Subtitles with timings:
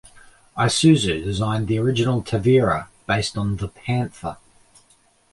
[0.57, 4.37] Isuzu designed the original Tavera, based on the "Panther".